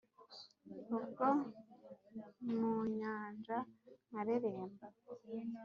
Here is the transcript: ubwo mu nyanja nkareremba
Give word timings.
ubwo 0.95 1.27
mu 2.57 2.71
nyanja 2.97 3.57
nkareremba 4.07 4.85